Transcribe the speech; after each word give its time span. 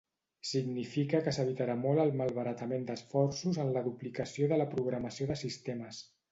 Significa 0.51 1.19
que 1.27 1.33
s'evitarà 1.37 1.75
molt 1.81 2.03
el 2.05 2.15
malbaratament 2.23 2.89
d'esforços 2.89 3.61
en 3.67 3.71
la 3.79 3.87
duplicació 3.91 4.51
de 4.55 4.61
la 4.65 4.69
programació 4.77 5.33
de 5.35 5.41
sistemes. 5.47 6.05